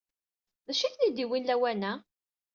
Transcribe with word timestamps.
D 0.65 0.67
acu 0.71 0.83
ay 0.85 0.91
ten-id-yewwin 0.95 1.47
lawan-a? 1.47 1.93